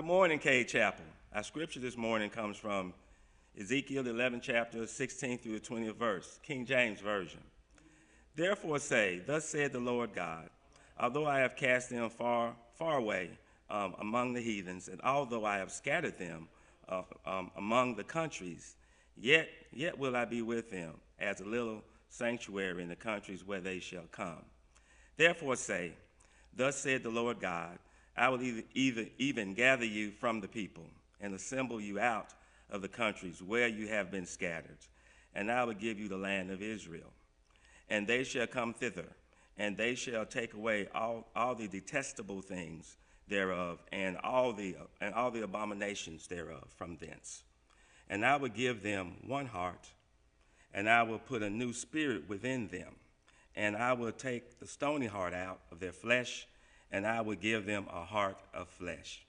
[0.00, 1.04] Good morning, Cade Chapel.
[1.34, 2.94] Our scripture this morning comes from
[3.60, 7.42] Ezekiel 11, chapter 16 through the 20th verse, King James Version.
[8.34, 10.48] Therefore say, Thus said the Lord God,
[10.98, 13.28] although I have cast them far, far away
[13.68, 16.48] um, among the heathens, and although I have scattered them
[16.88, 18.76] uh, um, among the countries,
[19.18, 23.60] yet, yet will I be with them as a little sanctuary in the countries where
[23.60, 24.46] they shall come.
[25.18, 25.92] Therefore say,
[26.56, 27.78] Thus said the Lord God,
[28.16, 28.42] I will
[28.74, 30.86] either, even gather you from the people
[31.20, 32.34] and assemble you out
[32.70, 34.78] of the countries where you have been scattered,
[35.34, 37.12] and I will give you the land of Israel.
[37.88, 39.08] And they shall come thither,
[39.58, 42.96] and they shall take away all, all the detestable things
[43.28, 47.44] thereof and all the and all the abominations thereof from thence.
[48.08, 49.88] And I will give them one heart,
[50.74, 52.96] and I will put a new spirit within them,
[53.54, 56.46] and I will take the stony heart out of their flesh
[56.92, 59.24] and I will give them a heart of flesh,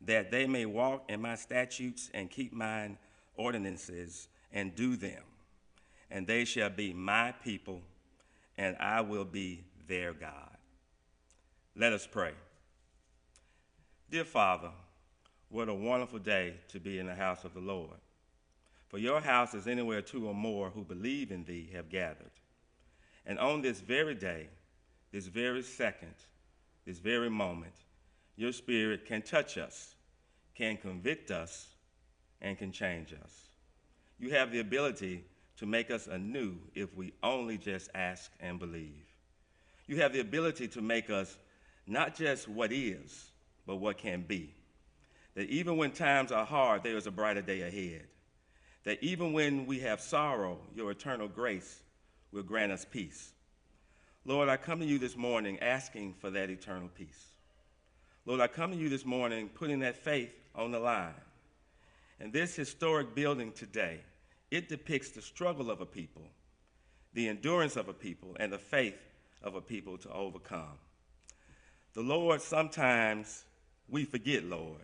[0.00, 2.98] that they may walk in my statutes and keep mine
[3.36, 5.22] ordinances and do them.
[6.10, 7.80] And they shall be my people,
[8.56, 10.56] and I will be their God.
[11.74, 12.32] Let us pray.
[14.10, 14.70] Dear Father,
[15.48, 17.98] what a wonderful day to be in the house of the Lord.
[18.88, 22.30] For your house is anywhere two or more who believe in thee have gathered.
[23.26, 24.48] And on this very day,
[25.12, 26.14] this very second,
[26.86, 27.74] this very moment,
[28.36, 29.94] your spirit can touch us,
[30.54, 31.68] can convict us,
[32.40, 33.48] and can change us.
[34.18, 35.24] You have the ability
[35.58, 39.04] to make us anew if we only just ask and believe.
[39.86, 41.36] You have the ability to make us
[41.86, 43.30] not just what is,
[43.66, 44.54] but what can be.
[45.34, 48.06] That even when times are hard, there is a brighter day ahead.
[48.84, 51.80] That even when we have sorrow, your eternal grace
[52.32, 53.32] will grant us peace.
[54.26, 57.26] Lord, I come to you this morning asking for that eternal peace.
[58.24, 61.14] Lord, I come to you this morning putting that faith on the line.
[62.18, 64.00] And this historic building today,
[64.50, 66.22] it depicts the struggle of a people,
[67.14, 68.98] the endurance of a people, and the faith
[69.44, 70.76] of a people to overcome.
[71.94, 73.44] The Lord, sometimes
[73.88, 74.82] we forget, Lord.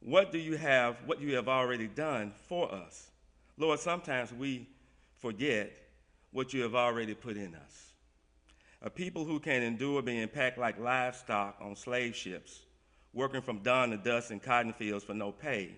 [0.00, 3.08] What do you have, what you have already done for us?
[3.56, 4.68] Lord, sometimes we
[5.20, 5.72] forget
[6.32, 7.95] what you have already put in us.
[8.82, 12.60] A people who can endure being packed like livestock on slave ships,
[13.12, 15.76] working from dawn to dusk in cotton fields for no pay,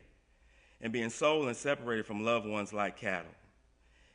[0.80, 3.30] and being sold and separated from loved ones like cattle.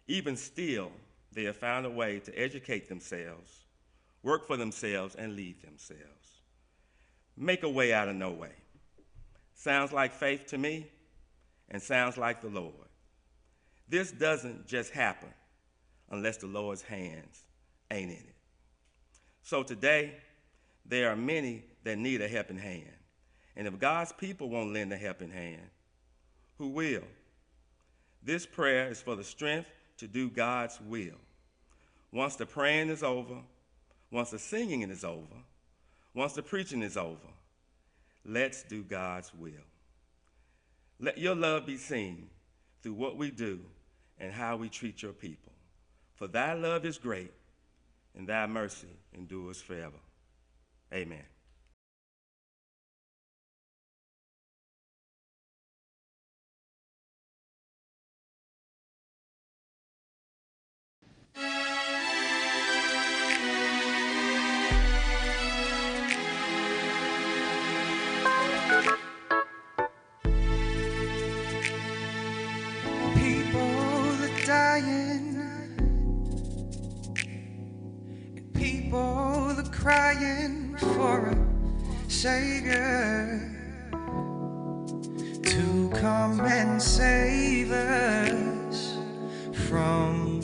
[0.08, 0.92] Even still,
[1.32, 3.64] they have found a way to educate themselves,
[4.22, 6.42] work for themselves, and lead themselves.
[7.36, 8.52] Make a way out of no way.
[9.56, 10.88] Sounds like faith to me
[11.70, 12.74] and sounds like the Lord.
[13.88, 15.30] This doesn't just happen
[16.10, 17.44] unless the Lord's hands
[17.90, 18.33] ain't in it.
[19.44, 20.14] So today,
[20.86, 22.90] there are many that need a helping hand.
[23.56, 25.70] And if God's people won't lend a helping hand,
[26.58, 27.04] who will?
[28.24, 31.18] This prayer is for the strength to do God's will.
[32.12, 33.36] Once the praying is over,
[34.12, 35.36] once the singing is over,
[36.14, 37.18] once the preaching is over,
[38.26, 39.52] let's do God's will.
[41.00, 42.30] Let your love be seen
[42.82, 43.60] through what we do
[44.20, 45.52] and how we treat your people.
[46.16, 47.34] For thy love is great,
[48.16, 50.00] and thy mercy endures forever.
[50.94, 51.24] Amen.
[79.84, 83.52] Crying for a Savior
[85.44, 88.98] to come and save us
[89.68, 90.40] from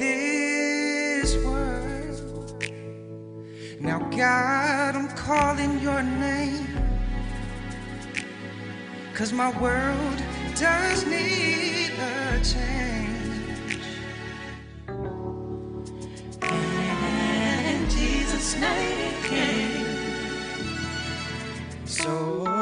[0.00, 2.60] this world.
[3.78, 6.66] Now, God, I'm calling your name,
[9.14, 10.22] cause my world
[10.56, 12.95] does need a change.
[18.46, 19.86] snake came.
[21.84, 22.55] So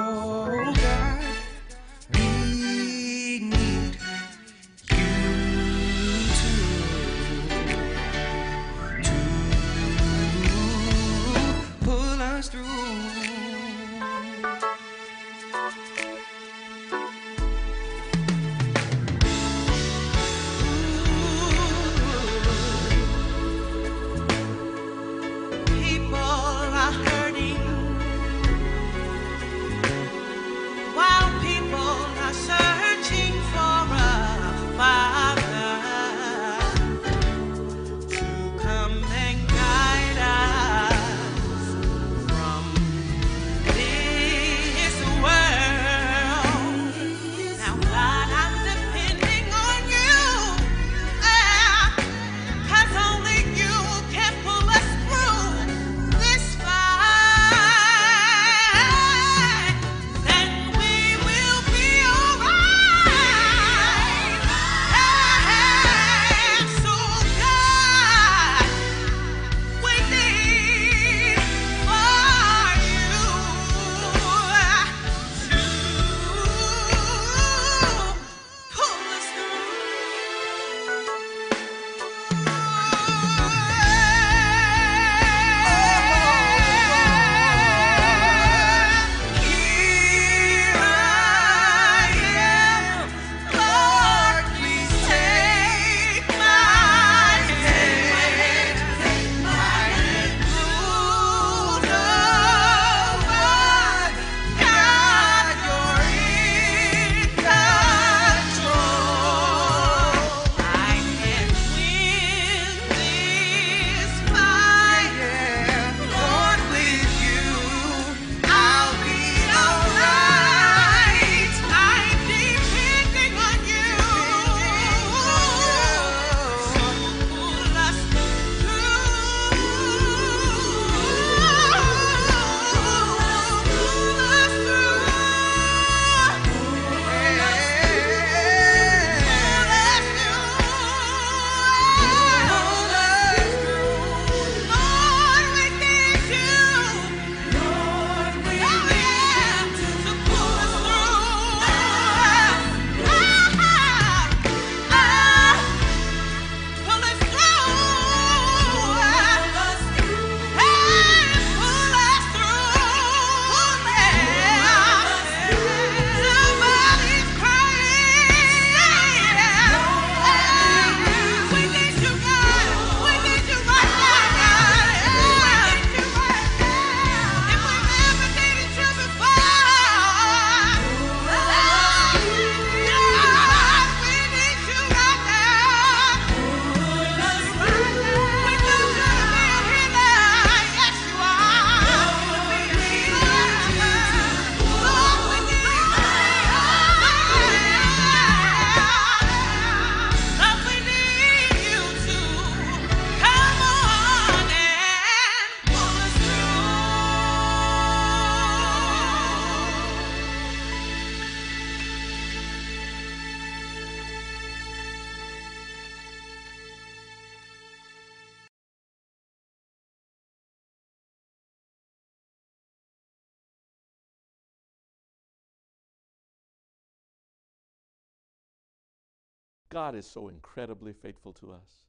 [229.75, 231.83] God is so incredibly faithful to us.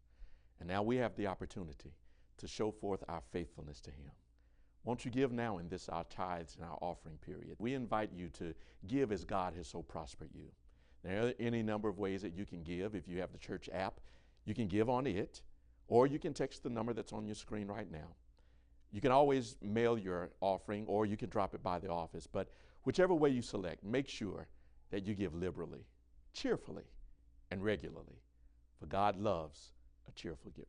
[0.60, 1.93] And now we have the opportunity
[2.38, 4.10] to show forth our faithfulness to Him.
[4.86, 7.56] Won't you give now in this our tithes and our offering period?
[7.60, 8.56] We invite you to
[8.88, 10.48] give as God has so prospered you.
[11.04, 12.95] There are any number of ways that you can give.
[12.95, 14.00] If you have the church app,
[14.45, 15.43] you can give on it,
[15.88, 18.15] or you can text the number that's on your screen right now.
[18.91, 22.26] You can always mail your offering, or you can drop it by the office.
[22.26, 22.50] But
[22.84, 24.48] whichever way you select, make sure
[24.89, 25.86] that you give liberally,
[26.34, 26.86] cheerfully,
[27.51, 28.21] and regularly.
[28.79, 29.71] For God loves
[30.08, 30.67] a cheerful giver.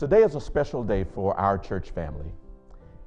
[0.00, 2.32] Today is a special day for our church family.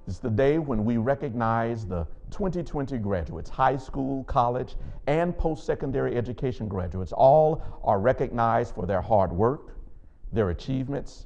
[0.05, 4.75] It's the day when we recognize the 2020 graduates, high school, college,
[5.07, 7.11] and post secondary education graduates.
[7.11, 9.75] All are recognized for their hard work,
[10.33, 11.25] their achievements,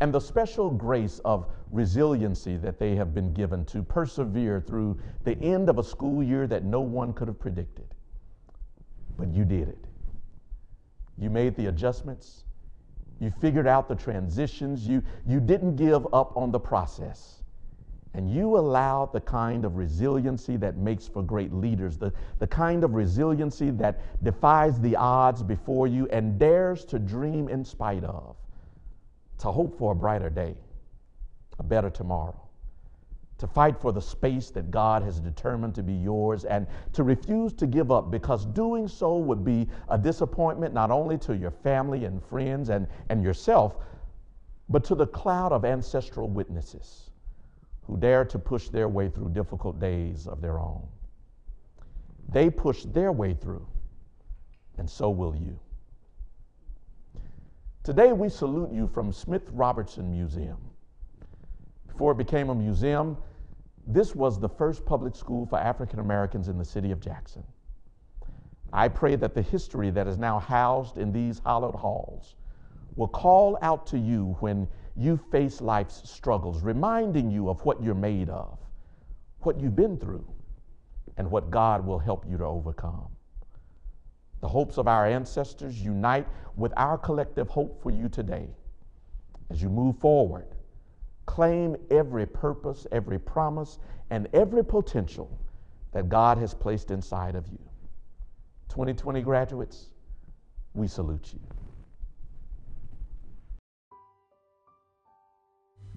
[0.00, 5.38] and the special grace of resiliency that they have been given to persevere through the
[5.38, 7.86] end of a school year that no one could have predicted.
[9.16, 9.84] But you did it.
[11.16, 12.46] You made the adjustments.
[13.24, 14.86] You figured out the transitions.
[14.86, 17.42] You, you didn't give up on the process.
[18.12, 22.84] And you allowed the kind of resiliency that makes for great leaders, the, the kind
[22.84, 28.36] of resiliency that defies the odds before you and dares to dream in spite of,
[29.38, 30.54] to hope for a brighter day,
[31.58, 32.38] a better tomorrow,
[33.38, 37.52] to fight for the space that God has determined to be yours, and to refuse
[37.54, 42.04] to give up because doing so would be a disappointment not only to your family
[42.04, 43.76] and friends and, and yourself,
[44.68, 47.10] but to the cloud of ancestral witnesses
[47.86, 50.86] who dare to push their way through difficult days of their own.
[52.28, 53.66] They push their way through,
[54.78, 55.58] and so will you.
[57.82, 60.56] Today, we salute you from Smith Robertson Museum.
[61.94, 63.16] Before it became a museum,
[63.86, 67.44] this was the first public school for African Americans in the city of Jackson.
[68.72, 72.34] I pray that the history that is now housed in these hallowed halls
[72.96, 77.94] will call out to you when you face life's struggles, reminding you of what you're
[77.94, 78.58] made of,
[79.42, 80.26] what you've been through,
[81.16, 83.06] and what God will help you to overcome.
[84.40, 86.26] The hopes of our ancestors unite
[86.56, 88.48] with our collective hope for you today.
[89.48, 90.56] As you move forward,
[91.26, 93.78] claim every purpose, every promise,
[94.10, 95.38] and every potential
[95.92, 97.58] that God has placed inside of you.
[98.68, 99.86] 2020 graduates,
[100.74, 101.40] we salute you.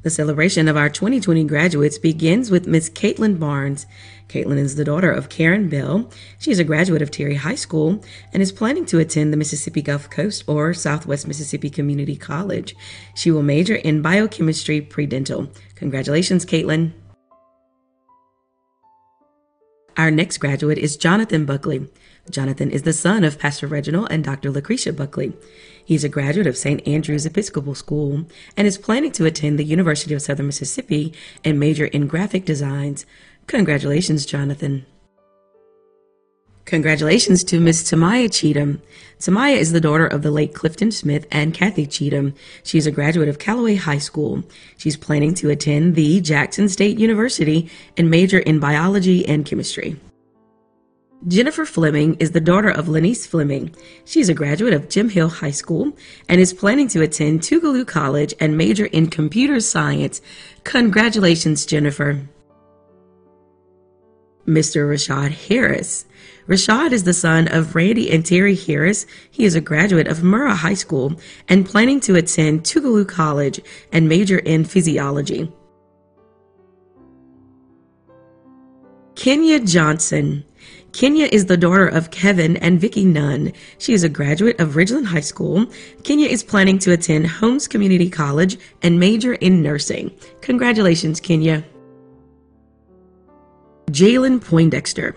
[0.03, 3.87] The celebration of our 2020 graduates begins with Miss Caitlin Barnes.
[4.29, 6.11] Caitlin is the daughter of Karen Bell.
[6.37, 9.81] She is a graduate of Terry High School and is planning to attend the Mississippi
[9.81, 12.75] Gulf Coast or Southwest Mississippi Community College.
[13.15, 15.51] She will major in biochemistry pre-dental.
[15.75, 16.93] Congratulations, Caitlin.
[19.97, 21.87] Our next graduate is Jonathan Buckley.
[22.29, 24.51] Jonathan is the son of Pastor Reginald and Dr.
[24.51, 25.33] Lucretia Buckley.
[25.87, 26.85] He's a graduate of St.
[26.85, 28.25] Andrew's Episcopal School
[28.57, 31.13] and is planning to attend the University of Southern Mississippi
[31.45, 33.05] and major in graphic designs.
[33.47, 34.85] Congratulations, Jonathan.
[36.65, 38.81] Congratulations to Miss Tamaya Cheatham.
[39.17, 42.33] Tamaya is the daughter of the late Clifton Smith and Kathy Cheatham.
[42.63, 44.43] She's a graduate of Callaway High School.
[44.75, 49.95] She's planning to attend the Jackson State University and major in biology and chemistry.
[51.27, 53.75] Jennifer Fleming is the daughter of Lenice Fleming.
[54.05, 55.91] She is a graduate of Jim Hill High School
[56.29, 60.21] and is planning to attend Tougaloo College and major in computer science.
[60.63, 62.21] Congratulations, Jennifer.
[64.47, 64.87] Mr.
[64.87, 66.05] Rashad Harris.
[66.47, 69.05] Rashad is the son of Randy and Terry Harris.
[69.29, 73.59] He is a graduate of Murrah High School and planning to attend Tougaloo College
[73.91, 75.51] and major in physiology.
[79.15, 80.45] Kenya Johnson.
[80.93, 83.53] Kenya is the daughter of Kevin and Vicky Nunn.
[83.77, 85.67] She is a graduate of Ridgeland High School.
[86.03, 90.11] Kenya is planning to attend Holmes Community College and major in nursing.
[90.41, 91.63] Congratulations, Kenya.
[93.91, 95.15] Jalen Poindexter.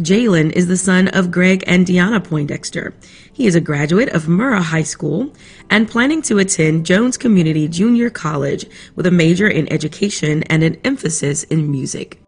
[0.00, 2.94] Jalen is the son of Greg and Deanna Poindexter.
[3.32, 5.32] He is a graduate of Murrah High School
[5.70, 10.80] and planning to attend Jones Community Junior College with a major in education and an
[10.84, 12.21] emphasis in music.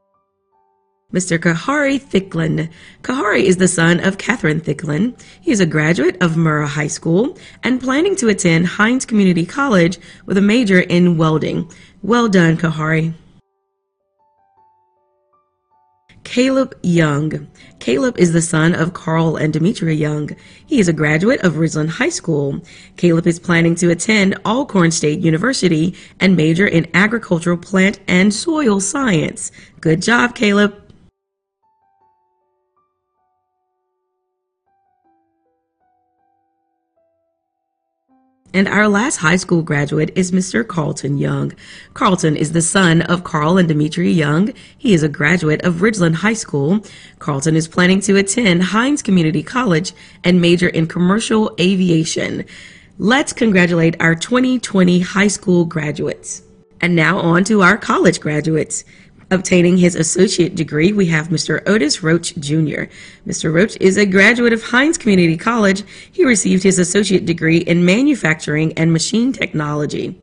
[1.15, 1.39] Mr.
[1.39, 2.69] Kahari Thicklin.
[3.03, 5.17] Kahari is the son of Catherine Thicklin.
[5.41, 9.99] He is a graduate of Murrah High School and planning to attend Hinds Community College
[10.27, 11.71] with a major in welding.
[12.03, 13.15] Well done, Kahari.
[16.25, 17.47] Caleb Young.
[17.79, 20.31] Caleb is the son of Carl and Demetria Young.
[20.67, 22.61] He is a graduate of Ridgeland High School.
[22.97, 28.81] Caleb is planning to attend Alcorn State University and major in agricultural plant and soil
[28.81, 29.53] science.
[29.81, 30.84] Good job, Caleb.
[38.55, 40.65] And our last high school graduate is Mr.
[40.65, 41.53] Carlton Young.
[41.93, 44.53] Carlton is the son of Carl and Demetria Young.
[44.79, 46.79] He is a graduate of Ridgeland High School.
[47.19, 52.45] Carlton is planning to attend Hinds Community College and major in commercial aviation.
[52.97, 56.45] Let's congratulate our 2020 high school graduates.
[56.81, 58.85] And now on to our college graduates.
[59.35, 61.61] Obtaining his associate degree, we have Mr.
[61.67, 62.85] Otis Roach Jr.
[63.27, 63.53] Mr.
[63.53, 65.83] Roach is a graduate of Hinds Community College.
[66.13, 70.21] He received his associate degree in manufacturing and machine technology.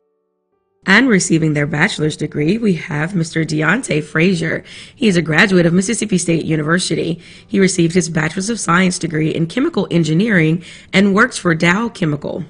[0.86, 3.46] And receiving their bachelor's degree, we have Mr.
[3.46, 4.64] Deontay Frazier.
[4.96, 7.20] He is a graduate of Mississippi State University.
[7.46, 12.46] He received his bachelor's of science degree in chemical engineering and works for Dow Chemical.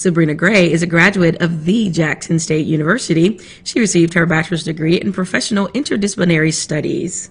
[0.00, 3.38] Sabrina Gray is a graduate of the Jackson State University.
[3.64, 7.30] She received her bachelor's degree in professional interdisciplinary studies.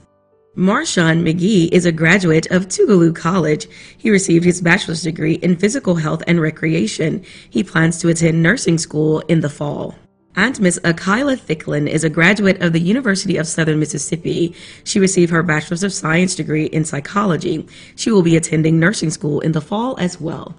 [0.56, 3.68] Marshawn McGee is a graduate of Tougaloo College.
[3.98, 7.26] He received his bachelor's degree in physical health and recreation.
[7.50, 9.96] He plans to attend nursing school in the fall.
[10.36, 14.54] And Miss Akila Thicklin is a graduate of the University of Southern Mississippi.
[14.84, 17.66] She received her Bachelor's of Science degree in psychology.
[17.96, 20.56] She will be attending nursing school in the fall as well.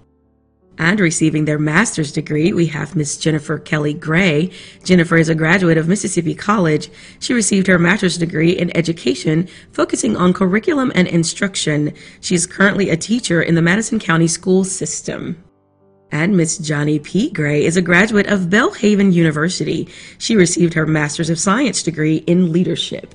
[0.81, 4.51] And receiving their master's degree, we have Miss Jennifer Kelly Gray.
[4.83, 6.91] Jennifer is a graduate of Mississippi College.
[7.19, 11.93] She received her master's degree in education, focusing on curriculum and instruction.
[12.23, 15.45] She is currently a teacher in the Madison County school system.
[16.13, 17.29] And Miss Johnny P.
[17.29, 19.87] Gray is a graduate of Belhaven University.
[20.17, 23.15] She received her Master's of Science degree in leadership.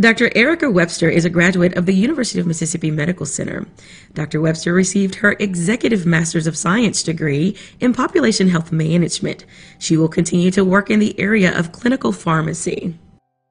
[0.00, 0.30] Dr.
[0.34, 3.66] Erica Webster is a graduate of the University of Mississippi Medical Center.
[4.14, 4.40] Dr.
[4.40, 9.44] Webster received her Executive Master's of Science degree in Population Health Management.
[9.78, 12.98] She will continue to work in the area of clinical pharmacy.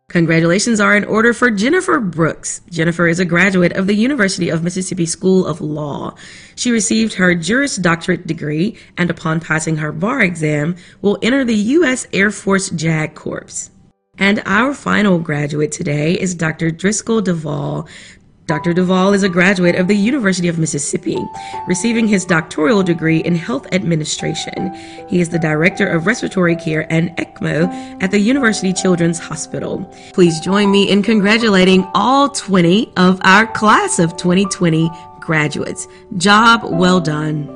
[0.10, 2.62] Congratulations are in order for Jennifer Brooks.
[2.71, 6.15] Jennifer is a graduate of the University of Mississippi School of Law.
[6.56, 11.56] She received her Juris Doctorate degree and upon passing her bar exam will enter the
[11.56, 12.08] U.S.
[12.12, 13.69] Air Force JAG Corps.
[14.21, 16.69] And our final graduate today is Dr.
[16.69, 17.88] Driscoll Duvall.
[18.45, 18.71] Dr.
[18.71, 21.17] Duvall is a graduate of the University of Mississippi,
[21.67, 24.75] receiving his doctoral degree in health administration.
[25.10, 27.67] He is the director of respiratory care and ECMO
[28.03, 29.91] at the University Children's Hospital.
[30.13, 35.88] Please join me in congratulating all 20 of our class of 2020 graduates.
[36.17, 37.47] Job well done.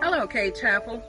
[0.00, 1.00] Hello, Cade Chapel.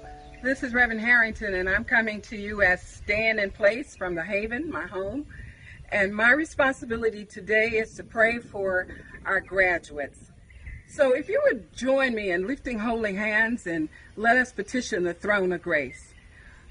[0.44, 4.24] This is Reverend Harrington, and I'm coming to you as stand in place from the
[4.24, 5.26] Haven, my home.
[5.90, 8.88] And my responsibility today is to pray for
[9.26, 10.34] our graduates.
[10.86, 15.14] So if you would join me in lifting holy hands and let us petition the
[15.14, 16.14] throne of grace.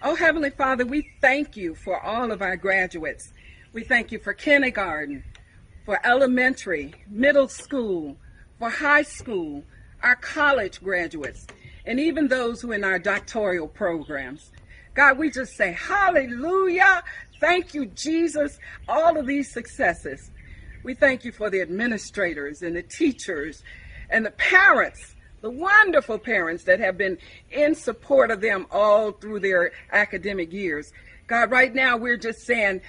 [0.02, 3.32] Oh, Heavenly Father, we thank you for all of our graduates.
[3.72, 5.24] We thank you for kindergarten,
[5.86, 8.18] for elementary, middle school,
[8.58, 9.64] for high school,
[10.02, 11.46] our college graduates,
[11.86, 14.50] and even those who are in our doctoral programs.
[14.94, 17.02] God, we just say hallelujah.
[17.40, 18.58] Thank you, Jesus.
[18.88, 20.30] All of these successes.
[20.84, 23.62] We thank you for the administrators and the teachers
[24.10, 27.18] and the parents, the wonderful parents that have been
[27.50, 30.92] in support of them all through their academic years.
[31.26, 32.80] God, right now we're just saying,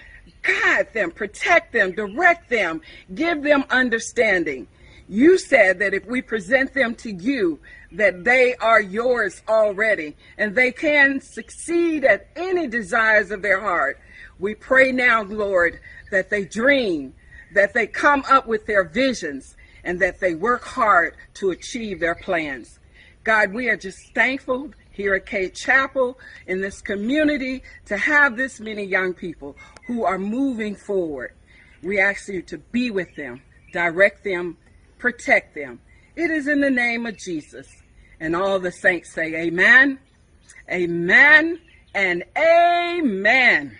[0.41, 2.81] guide them, protect them, direct them,
[3.13, 4.67] give them understanding.
[5.07, 7.59] You said that if we present them to you,
[7.91, 13.99] that they are yours already and they can succeed at any desires of their heart.
[14.39, 15.79] We pray now, Lord,
[16.11, 17.13] that they dream,
[17.53, 22.15] that they come up with their visions, and that they work hard to achieve their
[22.15, 22.79] plans.
[23.23, 28.59] God, we are just thankful here at Cade Chapel in this community to have this
[28.59, 29.55] many young people
[29.87, 31.33] who are moving forward.
[31.81, 33.41] We ask you to be with them,
[33.73, 34.57] direct them,
[35.03, 35.81] protect them.
[36.15, 37.67] It is in the name of Jesus.
[38.21, 39.99] And all the saints say, Amen,
[40.71, 41.59] Amen,
[41.93, 43.77] and Amen.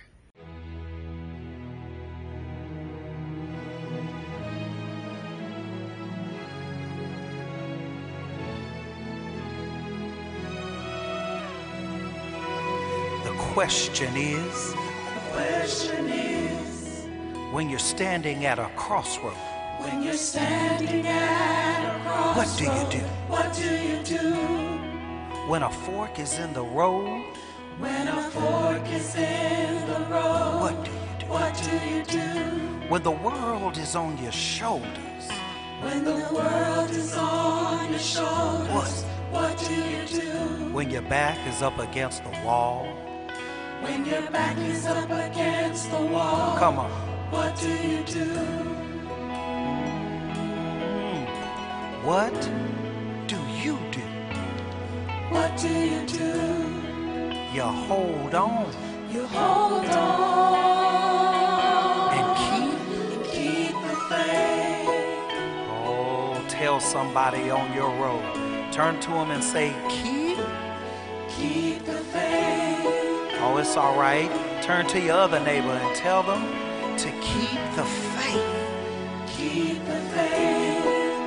[13.24, 14.80] The question is, the
[15.32, 17.08] Question is,
[17.54, 19.38] when you're standing at a crossroad,
[19.80, 23.06] when you're standing at a what do you do?
[23.28, 24.32] What do you do
[25.48, 27.24] When a fork is in the road,
[27.80, 30.60] when a fork is in the road?
[30.62, 31.26] what do you do?
[31.28, 35.26] What do you do When the world is on your shoulders,
[35.82, 38.70] when the world is on your shoulders?
[38.72, 39.06] What?
[39.32, 42.86] What do you do when your back is up against the wall,
[43.82, 46.58] when your back is up against the wall?
[46.58, 46.92] come on.
[47.32, 48.73] What do you do?
[52.04, 52.34] What
[53.28, 54.02] do you do?
[55.30, 56.34] What do you do?
[57.54, 58.68] You hold on
[59.12, 61.04] You hold on
[62.14, 62.80] and keep.
[63.14, 64.88] and keep the faith.
[65.70, 68.24] Oh, tell somebody on your road.
[68.74, 70.38] Turn to them and say, keep.
[71.30, 72.86] Keep the faith.
[73.42, 74.30] Oh, it's all right.
[74.64, 76.42] Turn to your other neighbor and tell them
[76.98, 78.13] to keep the faith.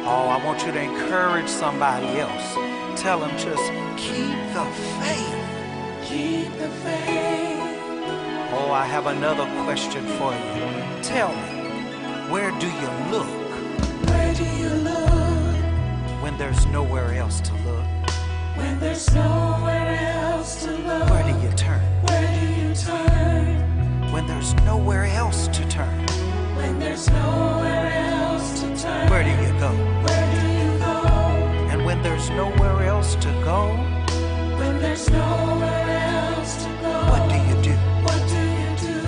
[0.09, 2.55] Oh, I want you to encourage somebody else.
[3.01, 3.63] Tell them just
[3.97, 4.65] keep the
[5.01, 6.09] faith.
[6.09, 7.61] Keep the faith.
[8.59, 11.03] Oh, I have another question for you.
[11.03, 13.29] Tell me, where do you look
[14.09, 17.85] Where do you look when there's nowhere else to look?
[18.57, 21.11] when there's nowhere else to look?
[21.11, 26.07] Where do you turn Where do you turn when there's nowhere else to turn?
[26.57, 27.56] when there's nowhere
[33.07, 33.69] else to go,
[34.59, 35.89] when there's nowhere
[36.35, 36.93] else to go?
[37.13, 38.99] what do you do What do you do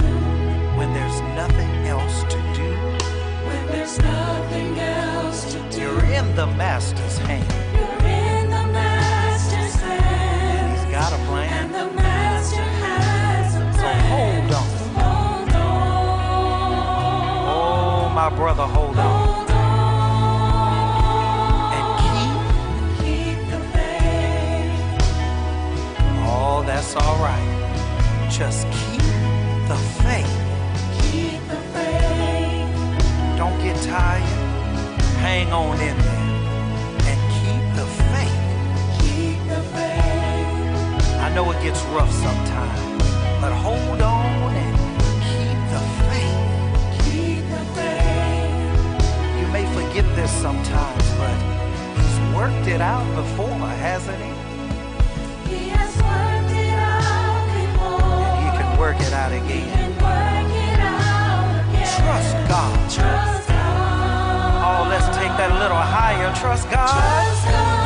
[0.79, 2.71] when there's nothing else to do?
[3.49, 5.81] when there's nothing else to do?
[5.81, 7.51] You're in the master's hand.
[7.75, 10.79] You're in the master's hand.
[10.79, 11.73] He's got a And plan.
[11.73, 14.69] the master has a So hold on.
[15.03, 16.79] Hold on.
[17.51, 18.63] Oh, my brother.
[18.63, 19.28] Hold on.
[27.03, 28.29] All right.
[28.31, 29.03] Just keep
[29.69, 30.35] the faith.
[31.11, 33.37] Keep the faith.
[33.37, 34.23] Don't get tired.
[35.19, 36.27] Hang on in there.
[37.11, 38.41] And keep the faith.
[39.01, 41.21] Keep the faith.
[41.21, 42.81] I know it gets rough sometimes,
[43.41, 44.77] but hold on and
[45.29, 46.41] keep the faith.
[47.07, 49.41] Keep the faith.
[49.41, 51.37] You may forget this sometimes, but
[51.99, 54.31] he's worked it out before, hasn't he?
[54.31, 54.38] He
[58.79, 59.69] And work it out He again.
[59.71, 61.99] can work it out again.
[61.99, 62.91] Trust God.
[62.91, 64.87] Trust God.
[64.87, 66.33] Oh, let's take that a little higher.
[66.37, 66.87] Trust God.
[66.87, 67.78] Trust God.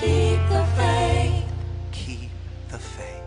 [0.00, 0.10] Keep
[0.50, 1.44] the faith
[1.90, 2.30] Keep
[2.68, 3.22] the faith.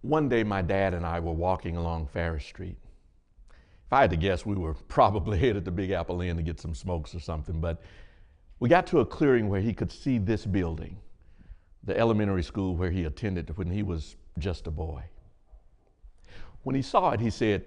[0.00, 2.78] One day, my dad and I were walking along Farish Street.
[3.50, 6.58] If I had to guess, we were probably headed to Big Apple Inn to get
[6.58, 7.82] some smokes or something, but
[8.58, 10.96] we got to a clearing where he could see this building,
[11.84, 15.02] the elementary school where he attended when he was just a boy.
[16.62, 17.64] When he saw it, he said,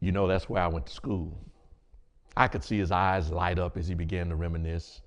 [0.00, 1.38] You know, that's where I went to school.
[2.36, 5.02] I could see his eyes light up as he began to reminisce.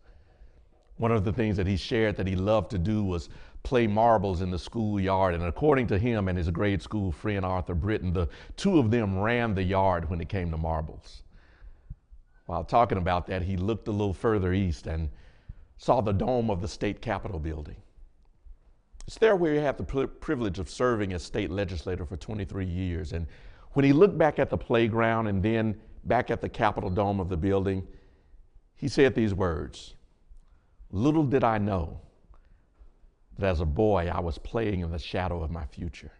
[0.98, 3.30] One of the things that he shared that he loved to do was
[3.64, 5.34] play marbles in the schoolyard.
[5.34, 8.28] And according to him and his grade school friend Arthur Britton, the
[8.58, 11.24] two of them ran the yard when it came to marbles.
[12.46, 15.10] While talking about that, he looked a little further east and
[15.78, 17.78] saw the dome of the state capitol building.
[19.12, 23.12] It's there where he had the privilege of serving as state legislator for 23 years.
[23.12, 23.28] And
[23.72, 27.28] when he looked back at the playground and then back at the capitol dome of
[27.28, 27.86] the building,
[28.78, 29.96] he said these words
[30.92, 32.00] Little did I know
[33.38, 36.14] that as a boy I was playing in the shadow of my future.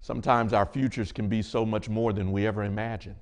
[0.00, 3.16] Sometimes our futures can be so much more than we ever imagined.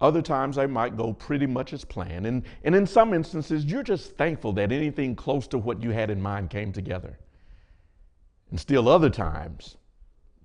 [0.00, 2.26] Other times they might go pretty much as planned.
[2.26, 6.10] And, and in some instances, you're just thankful that anything close to what you had
[6.10, 7.18] in mind came together.
[8.50, 9.76] And still other times,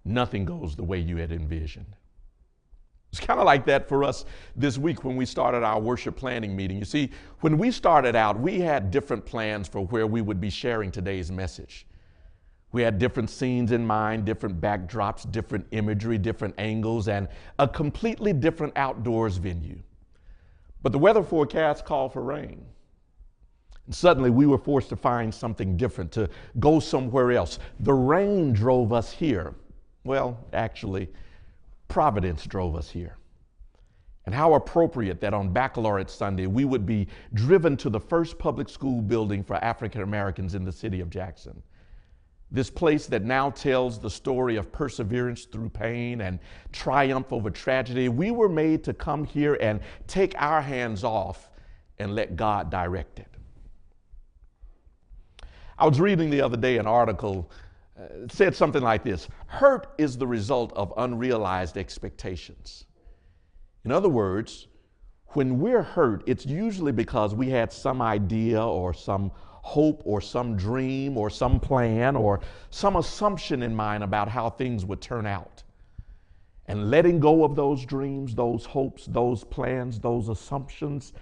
[0.04, 1.96] nothing goes the way you had envisioned.
[3.12, 4.26] It's kind of like that for us
[4.58, 6.78] this week when we started our worship planning meeting.
[6.78, 10.50] You see, when we started out, we had different plans for where we would be
[10.50, 11.88] sharing today's message.
[12.76, 18.34] We had different scenes in mind, different backdrops, different imagery, different angles, and a completely
[18.34, 19.80] different outdoors venue.
[20.82, 22.66] But the weather forecast called for rain.
[23.86, 27.60] And suddenly we were forced to find something different, to go somewhere else.
[27.80, 29.56] The rain drove us here.
[30.04, 31.08] Well, actually,
[31.88, 33.16] Providence drove us here.
[34.26, 38.68] And how appropriate that on Baccalaureate Sunday we would be driven to the first public
[38.68, 41.64] school building for African Americans in the city of Jackson.
[42.56, 46.40] This place that now tells the story of perseverance through pain and
[46.72, 48.08] triumph over tragedy.
[48.08, 51.50] We were made to come here and take our hands off
[52.00, 53.28] and let God direct it.
[55.78, 57.52] I was reading the other day an article
[58.00, 62.86] uh, said something like this Hurt is the result of unrealized expectations.
[63.84, 64.68] In other words,
[65.34, 69.34] when we're hurt, it's usually because we had some idea or some
[69.66, 72.40] hope or some dream or some plan or
[72.70, 75.64] some assumption in mind about how things would turn out.
[76.68, 81.14] And letting go of those dreams, those hopes, those plans, those assumptions,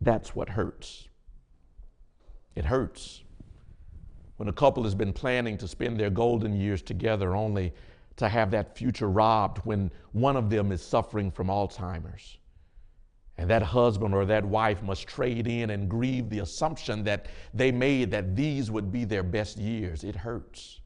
[0.00, 1.08] that's what hurts.
[2.54, 3.22] It hurts
[4.38, 7.74] when a couple has been planning to spend their golden years together only
[8.16, 12.38] to have that future robbed when one of them is suffering from Alzheimer's
[13.38, 17.70] and that husband or that wife must trade in and grieve the assumption that they
[17.70, 20.02] made that these would be their best years.
[20.02, 20.80] It hurts.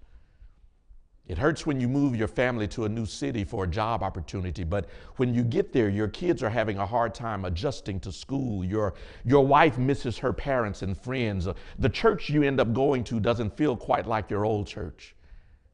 [1.26, 4.64] It hurts when you move your family to a new city for a job opportunity,
[4.64, 4.86] but
[5.16, 8.62] when you get there, your kids are having a hard time adjusting to school.
[8.62, 8.94] Your,
[9.24, 11.46] your wife misses her parents and friends.
[11.46, 15.14] Uh, the church you end up going to doesn't feel quite like your old church.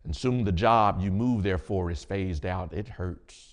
[0.04, 2.72] And soon the job you move there for is phased out.
[2.72, 3.47] It hurts.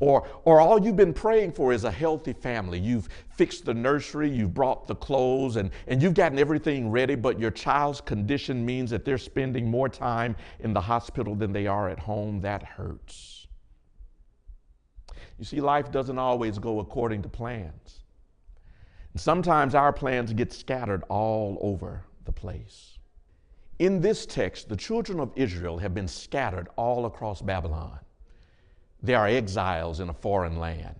[0.00, 2.78] Or, or all you've been praying for is a healthy family.
[2.78, 7.38] You've fixed the nursery, you've brought the clothes, and, and you've gotten everything ready, but
[7.38, 11.88] your child's condition means that they're spending more time in the hospital than they are
[11.88, 12.40] at home.
[12.40, 13.46] That hurts.
[15.38, 18.04] You see, life doesn't always go according to plans.
[19.12, 22.98] And sometimes our plans get scattered all over the place.
[23.78, 27.98] In this text, the children of Israel have been scattered all across Babylon.
[29.02, 30.94] They are exiles in a foreign land.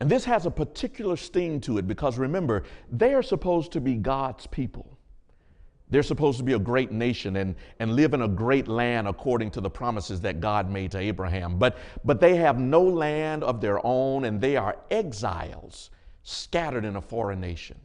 [0.00, 3.94] And this has a particular sting to it because remember, they are supposed to be
[3.94, 4.98] God's people.
[5.90, 9.50] They're supposed to be a great nation and, and live in a great land according
[9.52, 11.58] to the promises that God made to Abraham.
[11.58, 15.90] But, but they have no land of their own and they are exiles
[16.22, 17.78] scattered in a foreign nation.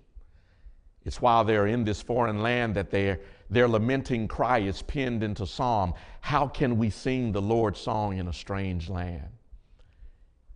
[1.06, 3.20] It's while they're in this foreign land that their,
[3.50, 5.94] their lamenting cry is pinned into psalm.
[6.22, 9.28] How can we sing the Lord's song in a strange land?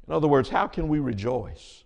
[0.07, 1.83] In other words, how can we rejoice?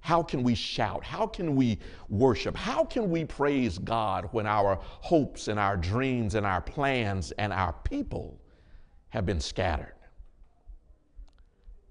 [0.00, 1.04] How can we shout?
[1.04, 1.78] How can we
[2.08, 2.56] worship?
[2.56, 7.52] How can we praise God when our hopes and our dreams and our plans and
[7.52, 8.38] our people
[9.08, 9.94] have been scattered?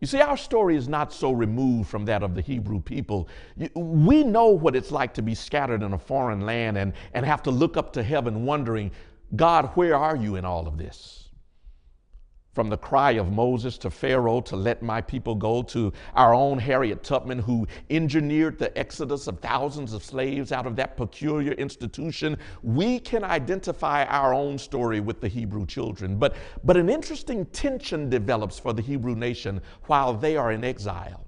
[0.03, 3.29] You see, our story is not so removed from that of the Hebrew people.
[3.73, 7.41] We know what it's like to be scattered in a foreign land and, and have
[7.43, 8.91] to look up to heaven wondering,
[9.37, 11.22] God, where are you in all of this?
[12.53, 16.59] From the cry of Moses to Pharaoh to let my people go, to our own
[16.59, 22.37] Harriet Tubman, who engineered the exodus of thousands of slaves out of that peculiar institution,
[22.61, 26.17] we can identify our own story with the Hebrew children.
[26.17, 31.25] But, but an interesting tension develops for the Hebrew nation while they are in exile.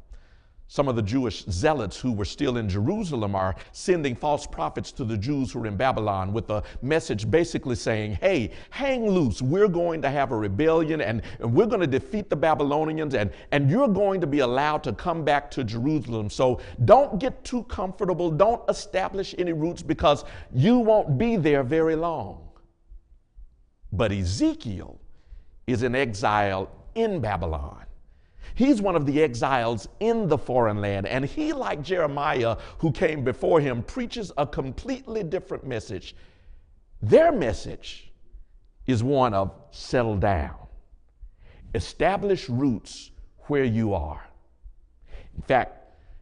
[0.68, 5.04] Some of the Jewish zealots who were still in Jerusalem are sending false prophets to
[5.04, 9.44] the Jews who are in Babylon with a message basically saying, hey, hang loose.
[9.44, 13.32] We're going to have a rebellion and, and we're going to defeat the Babylonians and,
[13.52, 16.32] and you're going to be allowed to come back to Jerusalem.
[16.32, 18.32] So don't get too comfortable.
[18.32, 22.50] Don't establish any roots because you won't be there very long.
[23.92, 25.00] But Ezekiel
[25.68, 27.85] is in exile in Babylon.
[28.54, 31.08] He's one of the exiles in the foreign land.
[31.08, 36.16] And he, like Jeremiah, who came before him, preaches a completely different message.
[37.02, 38.12] Their message
[38.86, 40.56] is one of settle down,
[41.74, 43.12] establish roots
[43.48, 44.26] where you are.
[45.36, 45.82] In fact,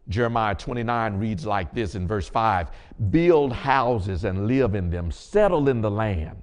[0.10, 2.70] Jeremiah 29 reads like this in verse 5
[3.10, 6.42] Build houses and live in them, settle in the land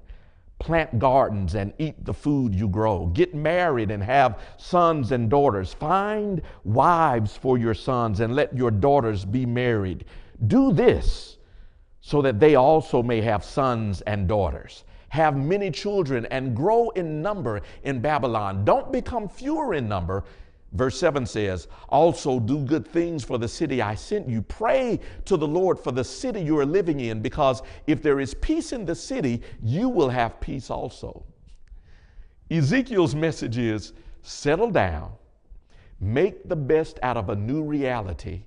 [0.61, 3.07] plant gardens and eat the food you grow.
[3.07, 5.75] Get married and have sons and daughters.
[5.75, 10.05] Find wives for your sons and let your daughters be married.
[10.47, 11.39] Do this
[12.01, 14.85] so that they also may have sons and daughters.
[15.09, 18.65] Have many children and grow in number in Babylon.
[18.65, 20.25] Don't become fewer in number
[20.73, 24.43] Verse 7 says, Also do good things for the city I sent you.
[24.43, 28.35] Pray to the Lord for the city you are living in, because if there is
[28.35, 31.25] peace in the city, you will have peace also.
[32.51, 33.93] Ezekiel's message is
[34.23, 35.13] settle down,
[36.01, 38.43] make the best out of a new reality,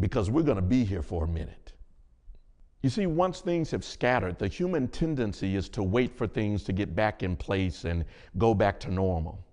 [0.00, 1.74] because we're going to be here for a minute.
[2.82, 6.72] You see, once things have scattered, the human tendency is to wait for things to
[6.72, 8.04] get back in place and
[8.38, 9.44] go back to normal.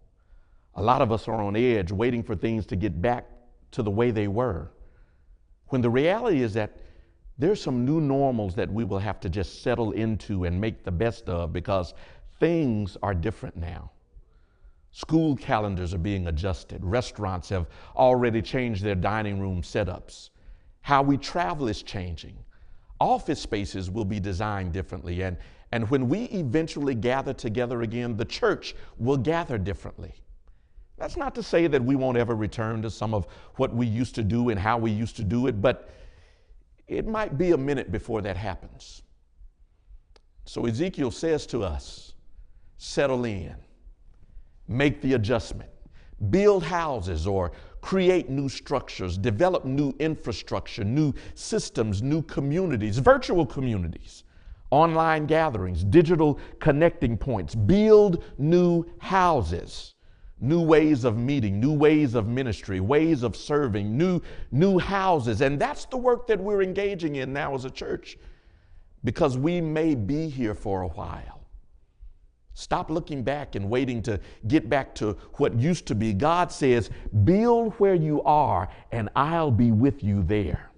[0.75, 3.25] A lot of us are on edge waiting for things to get back
[3.71, 4.71] to the way they were.
[5.67, 6.77] When the reality is that
[7.37, 10.91] there's some new normals that we will have to just settle into and make the
[10.91, 11.93] best of because
[12.39, 13.91] things are different now.
[14.91, 16.83] School calendars are being adjusted.
[16.83, 20.31] Restaurants have already changed their dining room setups.
[20.81, 22.37] How we travel is changing.
[22.99, 25.21] Office spaces will be designed differently.
[25.21, 25.37] And,
[25.71, 30.15] and when we eventually gather together again, the church will gather differently.
[30.99, 33.25] That's not to say that we won't ever return to some of
[33.55, 35.89] what we used to do and how we used to do it, but
[36.89, 39.01] it might be a minute before that happens.
[40.45, 42.13] So Ezekiel says to us
[42.77, 43.55] settle in,
[44.67, 45.69] make the adjustment,
[46.29, 54.25] build houses or create new structures, develop new infrastructure, new systems, new communities, virtual communities,
[54.71, 59.95] online gatherings, digital connecting points, build new houses
[60.41, 64.21] new ways of meeting, new ways of ministry, ways of serving, new,
[64.51, 65.41] new houses.
[65.41, 68.17] And that's the work that we're engaging in now as a church
[69.03, 71.39] because we may be here for a while.
[72.53, 76.13] Stop looking back and waiting to get back to what used to be.
[76.13, 76.89] God says,
[77.23, 80.69] Build where you are, and I'll be with you there.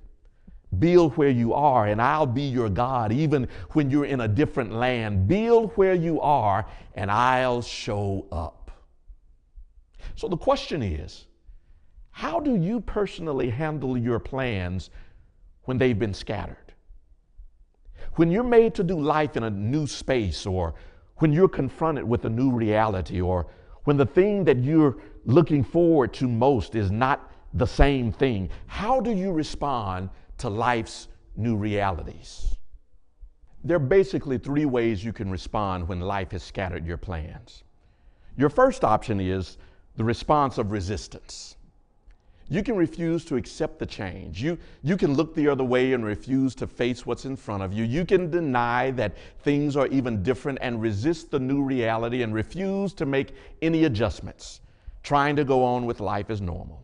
[0.77, 4.71] Build where you are, and I'll be your God, even when you're in a different
[4.71, 5.27] land.
[5.27, 8.60] Build where you are, and I'll show up.
[10.15, 11.27] So the question is
[12.11, 14.89] how do you personally handle your plans
[15.63, 16.73] when they've been scattered?
[18.15, 20.73] When you're made to do life in a new space, or
[21.17, 23.47] when you're confronted with a new reality, or
[23.85, 28.99] when the thing that you're looking forward to most is not the same thing, how
[28.99, 32.55] do you respond to life's new realities?
[33.63, 37.63] There are basically three ways you can respond when life has scattered your plans.
[38.35, 39.57] Your first option is
[39.95, 41.55] the response of resistance.
[42.51, 44.43] You can refuse to accept the change.
[44.43, 47.71] You, you can look the other way and refuse to face what's in front of
[47.71, 47.85] you.
[47.85, 52.93] You can deny that things are even different and resist the new reality and refuse
[52.95, 54.59] to make any adjustments,
[55.01, 56.83] trying to go on with life as normal.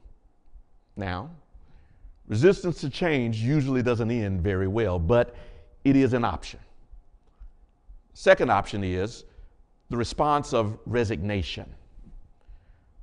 [0.96, 1.32] Now,
[2.30, 5.36] resistance to change usually doesn't end very well, but
[5.84, 6.62] it is an option.
[8.14, 9.26] Second option is
[9.90, 11.70] the response of resignation.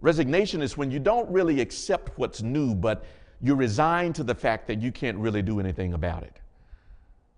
[0.04, 3.06] Resignation is when you don't really accept what's new, but
[3.40, 6.40] you resign to the fact that you can't really do anything about it.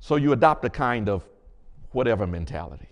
[0.01, 1.25] So you adopt a kind of
[1.93, 2.89] whatever mentality.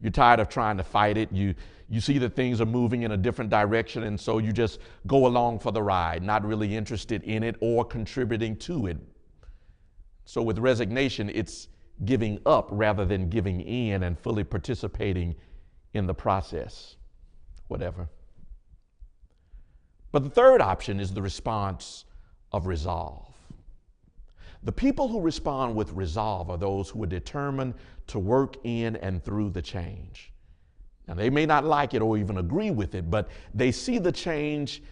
[0.00, 1.30] You're tired of trying to fight it.
[1.30, 1.54] You,
[1.88, 5.28] you see that things are moving in a different direction, and so you just go
[5.28, 8.96] along for the ride, not really interested in it or contributing to it.
[10.24, 11.68] So with resignation, it's
[12.04, 15.36] giving up rather than giving in and fully participating
[15.94, 16.96] in the process.
[17.68, 18.08] Whatever.
[20.12, 22.04] But the third option is the response
[22.52, 23.26] of resolve.
[24.62, 27.74] The people who respond with resolve are those who are determined
[28.08, 30.32] to work in and through the change.
[31.08, 34.12] Now, they may not like it or even agree with it, but they see the
[34.12, 34.82] change,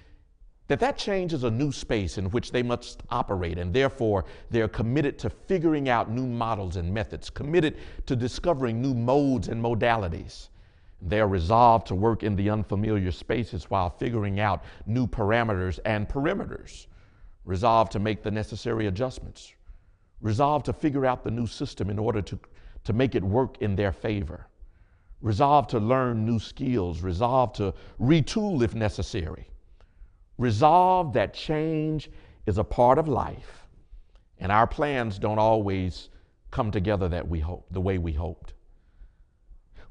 [0.66, 4.68] that that change is a new space in which they must operate, and therefore they're
[4.68, 10.48] committed to figuring out new models and methods, committed to discovering new modes and modalities.
[11.02, 16.08] They are resolved to work in the unfamiliar spaces while figuring out new parameters and
[16.08, 16.86] perimeters.
[17.44, 19.54] Resolved to make the necessary adjustments.
[20.20, 22.38] Resolved to figure out the new system in order to,
[22.84, 24.46] to make it work in their favor.
[25.22, 27.00] Resolved to learn new skills.
[27.02, 29.46] Resolved to retool if necessary.
[30.38, 32.10] resolved that change
[32.46, 33.66] is a part of life,
[34.38, 36.08] and our plans don't always
[36.50, 38.54] come together that we hope, the way we hoped.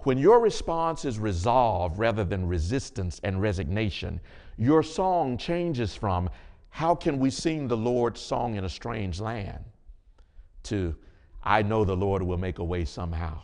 [0.03, 4.21] When your response is resolve rather than resistance and resignation,
[4.57, 6.29] your song changes from
[6.69, 9.63] how can we sing the Lord's song in a strange land
[10.63, 10.95] to
[11.43, 13.41] I know the Lord will make a way somehow.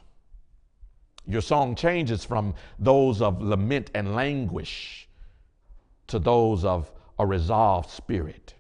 [1.26, 5.10] Your song changes from those of lament and languish
[6.08, 8.54] to those of a resolved spirit.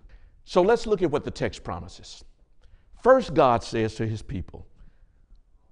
[0.45, 2.23] So let's look at what the text promises.
[3.03, 4.65] First, God says to his people,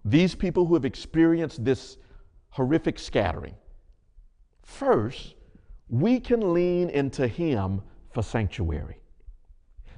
[0.05, 1.97] these people who have experienced this
[2.53, 3.55] horrific scattering,
[4.61, 5.33] first,
[5.89, 7.81] we can lean into him
[8.11, 8.97] for sanctuary.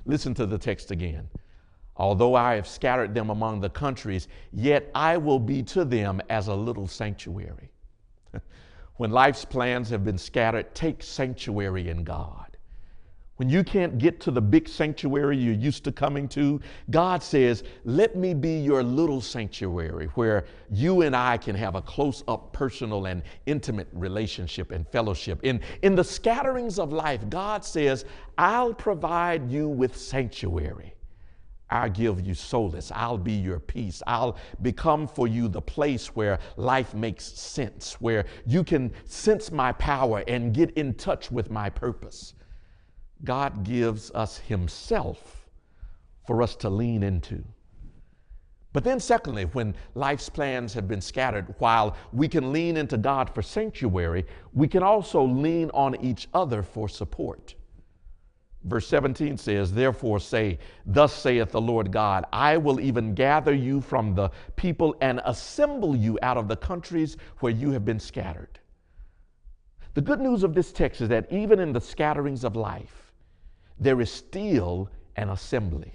[0.06, 1.28] Listen to the text again.
[1.98, 6.48] Although I have scattered them among the countries, yet I will be to them as
[6.48, 7.72] a little sanctuary.
[8.96, 12.45] when life's plans have been scattered, take sanctuary in God.
[13.38, 17.64] When you can't get to the big sanctuary you're used to coming to, God says,
[17.84, 22.54] Let me be your little sanctuary where you and I can have a close up,
[22.54, 25.40] personal, and intimate relationship and fellowship.
[25.44, 28.06] In, in the scatterings of life, God says,
[28.38, 30.94] I'll provide you with sanctuary.
[31.70, 32.90] I'll give you solace.
[32.96, 34.02] I'll be your peace.
[34.08, 39.74] I'll become for you the place where life makes sense, where you can sense my
[39.74, 42.34] power and get in touch with my purpose.
[43.24, 45.48] God gives us Himself
[46.28, 47.44] for us to lean into.
[48.74, 53.30] But then, secondly, when life's plans have been scattered, while we can lean into God
[53.30, 57.56] for sanctuary, we can also lean on each other for support.
[58.66, 63.80] Verse 17 says, Therefore say, Thus saith the Lord God, I will even gather you
[63.80, 68.60] from the people and assemble you out of the countries where you have been scattered.
[69.94, 73.05] The good news of this text is that even in the scatterings of life,
[73.80, 75.92] there is still an assembly.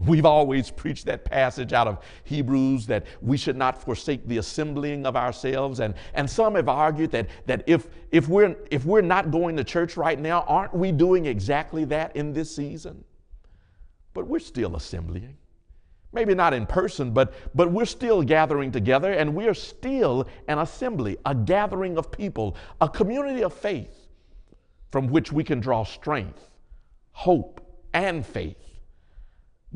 [0.00, 5.04] We've always preached that passage out of Hebrews that we should not forsake the assembling
[5.06, 5.80] of ourselves.
[5.80, 9.64] And, and some have argued that, that if, if, we're, if we're not going to
[9.64, 13.02] church right now, aren't we doing exactly that in this season?
[14.14, 15.36] But we're still assembling.
[16.12, 20.58] Maybe not in person, but, but we're still gathering together and we are still an
[20.58, 24.06] assembly, a gathering of people, a community of faith
[24.90, 26.47] from which we can draw strength,
[27.18, 27.60] hope,
[27.92, 28.68] and faith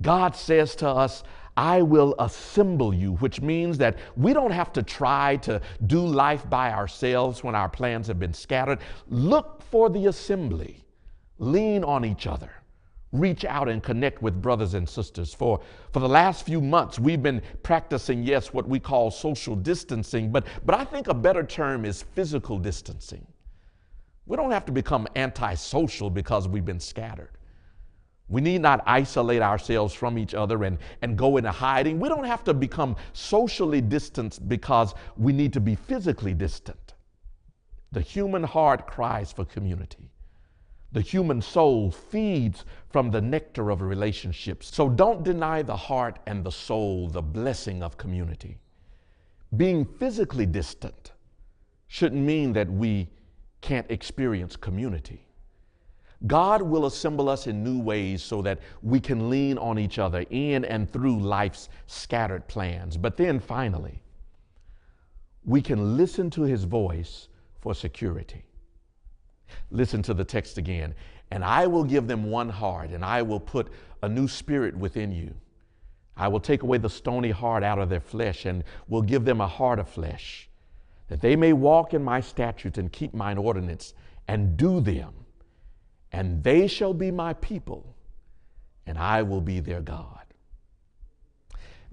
[0.00, 1.22] God says to us,
[1.56, 6.48] I will assemble you, which means that we don't have to try to do life
[6.48, 8.78] by ourselves when our plans have been scattered.
[9.08, 10.82] Look for the assembly,
[11.38, 12.50] lean on each other.
[13.12, 15.34] Reach out and connect with brothers and sisters.
[15.34, 15.60] For,
[15.92, 20.46] for the last few months, we've been practicing, yes, what we call social distancing, but,
[20.64, 23.26] but I think a better term is physical distancing.
[24.26, 27.38] We don't have to become antisocial because we've been scattered.
[28.28, 32.00] We need not isolate ourselves from each other and, and go into hiding.
[32.00, 36.94] We don't have to become socially distant because we need to be physically distant.
[37.90, 40.10] The human heart cries for community.
[40.92, 44.74] The human soul feeds from the nectar of relationships.
[44.74, 48.58] So don't deny the heart and the soul the blessing of community.
[49.56, 51.12] Being physically distant
[51.88, 53.08] shouldn't mean that we
[53.62, 55.26] can't experience community.
[56.26, 60.24] God will assemble us in new ways so that we can lean on each other
[60.30, 62.96] in and through life's scattered plans.
[62.96, 64.02] But then finally,
[65.44, 67.28] we can listen to his voice
[67.60, 68.44] for security.
[69.70, 70.94] Listen to the text again.
[71.30, 73.68] And I will give them one heart, and I will put
[74.02, 75.34] a new spirit within you.
[76.16, 79.40] I will take away the stony heart out of their flesh, and will give them
[79.40, 80.48] a heart of flesh,
[81.12, 83.92] that they may walk in my statutes and keep mine ordinance
[84.28, 85.12] and do them
[86.12, 87.96] and they shall be my people,
[88.86, 90.20] and I will be their God.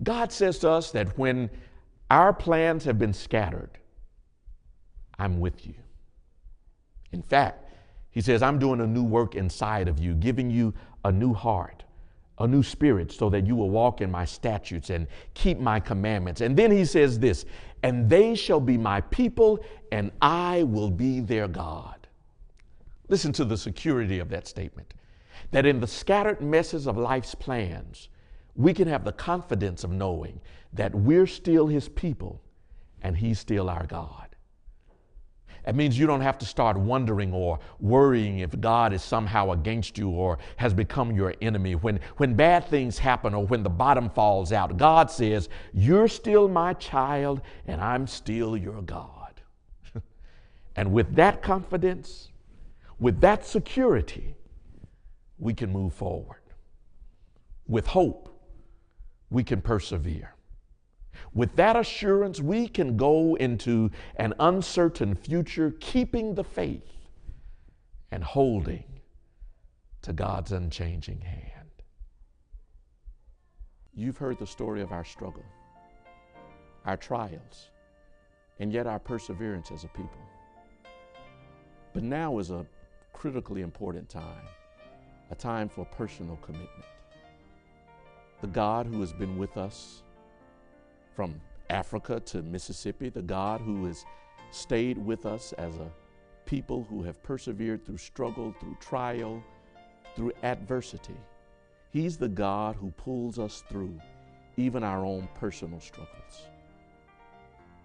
[0.04, 1.50] God says to us that when
[2.12, 3.80] our plans have been scattered,
[5.18, 5.76] I'm with you.
[7.12, 7.66] In fact,
[8.12, 10.74] he says, I'm doing a new work inside of you, giving you
[11.06, 11.84] a new heart,
[12.40, 16.42] a new spirit, so that you will walk in my statutes and keep my commandments.
[16.42, 17.46] And then he says this,
[17.84, 22.08] and they shall be my people, and I will be their God.
[23.08, 24.94] Listen to the security of that statement.
[25.52, 28.10] That in the scattered messes of life's plans,
[28.56, 30.40] we can have the confidence of knowing
[30.74, 32.42] that we're still His people
[33.02, 34.29] and He's still our God.
[35.68, 39.98] It means you don't have to start wondering or worrying if God is somehow against
[39.98, 41.76] you or has become your enemy.
[41.76, 46.48] When, when bad things happen or when the bottom falls out, God says, You're still
[46.48, 49.42] my child and I'm still your God.
[50.76, 52.30] and with that confidence,
[53.00, 54.36] With that security,
[55.38, 56.42] we can move forward.
[57.68, 58.30] With hope,
[59.30, 60.34] we can persevere.
[61.34, 66.92] With that assurance, we can go into an uncertain future, keeping the faith
[68.12, 68.84] and holding
[70.02, 71.70] to God's unchanging hand.
[73.94, 75.46] You've heard the story of our struggle,
[76.86, 77.70] our trials,
[78.60, 80.22] and yet our perseverance as a people.
[81.94, 82.66] But now is a
[83.14, 84.46] critically important time,
[85.32, 86.86] a time for personal commitment.
[88.42, 90.04] The God who has been with us
[91.20, 94.06] from Africa to Mississippi, the God who has
[94.52, 95.92] stayed with us as a
[96.46, 99.44] people who have persevered through struggle, through trial,
[100.16, 101.18] through adversity.
[101.92, 104.00] He's the God who pulls us through
[104.56, 106.48] even our own personal struggles.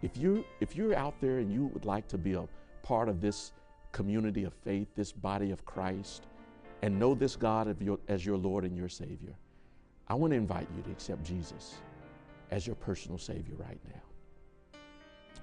[0.00, 2.46] If you if you're out there and you would like to be a
[2.84, 3.50] part of this
[3.90, 6.28] community of faith, this body of Christ,
[6.82, 9.34] and know this God your, as your Lord and your Savior,
[10.06, 11.78] I want to invite you to accept Jesus
[12.50, 14.80] as your personal Savior right now.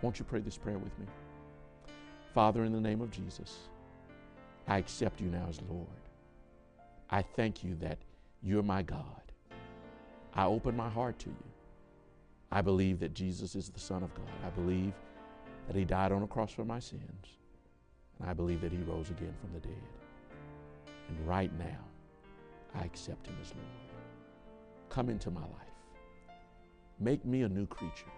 [0.01, 1.05] Won't you pray this prayer with me?
[2.33, 3.69] Father, in the name of Jesus,
[4.67, 5.87] I accept you now as Lord.
[7.09, 7.99] I thank you that
[8.41, 9.21] you're my God.
[10.33, 11.43] I open my heart to you.
[12.51, 14.29] I believe that Jesus is the Son of God.
[14.45, 14.93] I believe
[15.67, 17.37] that He died on a cross for my sins.
[18.19, 19.83] And I believe that He rose again from the dead.
[21.09, 21.79] And right now,
[22.73, 23.67] I accept Him as Lord.
[24.89, 25.70] Come into my life.
[27.01, 28.11] Make me a new creature.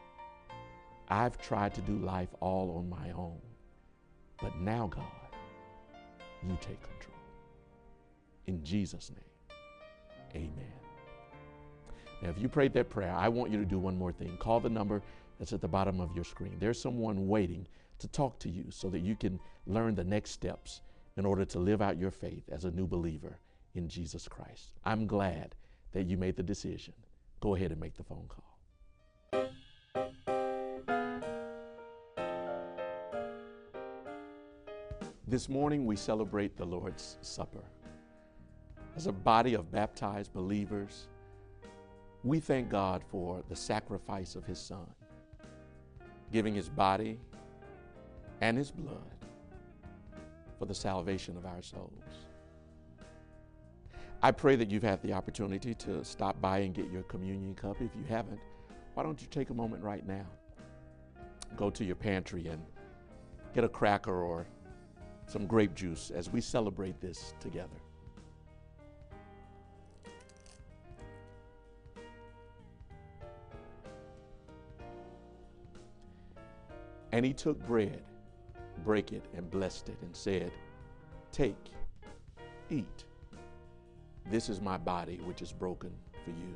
[1.07, 3.39] I've tried to do life all on my own.
[4.41, 5.03] But now, God,
[6.45, 7.15] you take control.
[8.45, 10.73] In Jesus' name, amen.
[12.21, 14.35] Now, if you prayed that prayer, I want you to do one more thing.
[14.37, 15.01] Call the number
[15.39, 16.57] that's at the bottom of your screen.
[16.59, 17.65] There's someone waiting
[17.99, 20.81] to talk to you so that you can learn the next steps
[21.15, 23.39] in order to live out your faith as a new believer
[23.75, 24.73] in Jesus Christ.
[24.83, 25.55] I'm glad
[25.93, 26.93] that you made the decision.
[27.39, 28.52] Go ahead and make the phone call.
[35.33, 37.63] This morning we celebrate the Lord's Supper.
[38.95, 41.07] As a body of baptized believers,
[42.23, 44.85] we thank God for the sacrifice of His Son,
[46.31, 47.19] giving His body
[48.41, 49.15] and His blood
[50.59, 52.27] for the salvation of our souls.
[54.21, 57.77] I pray that you've had the opportunity to stop by and get your communion cup.
[57.81, 58.39] If you haven't,
[58.93, 60.27] why don't you take a moment right now?
[61.57, 62.61] Go to your pantry and
[63.55, 64.45] get a cracker or
[65.33, 67.69] some grape juice as we celebrate this together.
[77.11, 78.03] And he took bread,
[78.83, 80.51] brake it, and blessed it, and said,
[81.31, 81.55] Take,
[82.69, 83.03] eat.
[84.29, 85.91] This is my body, which is broken
[86.23, 86.55] for you.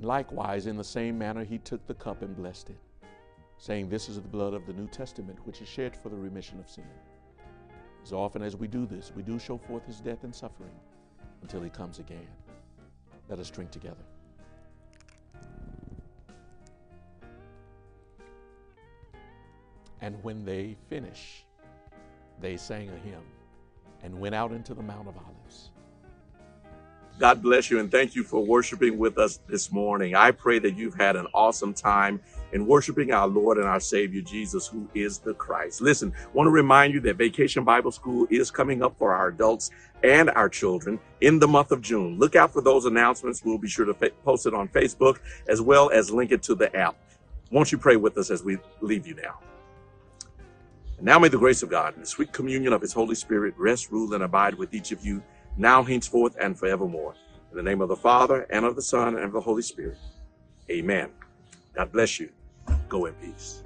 [0.00, 2.78] Likewise, in the same manner, he took the cup and blessed it,
[3.56, 6.60] saying, This is the blood of the New Testament, which is shed for the remission
[6.60, 6.84] of sin.
[8.04, 10.74] As often as we do this, we do show forth his death and suffering
[11.42, 12.28] until he comes again.
[13.28, 13.96] Let us drink together.
[20.00, 21.44] And when they finished,
[22.40, 23.24] they sang a hymn
[24.04, 25.70] and went out into the Mount of Olives.
[27.18, 30.14] God bless you and thank you for worshiping with us this morning.
[30.14, 32.20] I pray that you've had an awesome time
[32.52, 35.80] in worshiping our Lord and our Savior Jesus, who is the Christ.
[35.80, 39.72] Listen, want to remind you that Vacation Bible School is coming up for our adults
[40.04, 42.20] and our children in the month of June.
[42.20, 43.44] Look out for those announcements.
[43.44, 46.54] We'll be sure to fa- post it on Facebook as well as link it to
[46.54, 46.96] the app.
[47.50, 49.40] Won't you pray with us as we leave you now?
[50.98, 53.54] And now may the grace of God and the sweet communion of his Holy Spirit
[53.58, 55.20] rest, rule, and abide with each of you
[55.58, 57.14] now, henceforth, and forevermore.
[57.50, 59.98] In the name of the Father, and of the Son, and of the Holy Spirit.
[60.70, 61.10] Amen.
[61.74, 62.30] God bless you.
[62.88, 63.62] Go in peace.